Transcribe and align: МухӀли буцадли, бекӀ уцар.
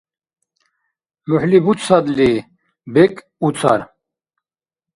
МухӀли 1.27 1.59
буцадли, 1.65 2.31
бекӀ 2.93 3.21
уцар. 3.45 3.81